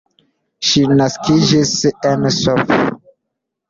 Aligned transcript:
Ŝi 0.69 0.81
naskiĝis 1.01 1.77
en 2.15 2.29
Sf. 2.43 2.77